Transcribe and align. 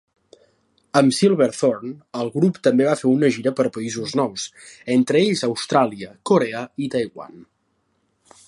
Amb 1.01 1.11
"Silverthorn", 1.17 1.91
el 2.23 2.31
grup 2.37 2.57
també 2.69 2.87
va 2.89 2.95
fer 3.03 3.07
una 3.11 3.31
gira 3.37 3.53
per 3.61 3.67
països 3.77 4.17
nous, 4.23 4.49
entre 4.97 5.23
ells 5.27 5.47
Austràlia, 5.53 6.13
Korea 6.33 6.65
i 6.87 6.93
Taiwan. 6.97 7.43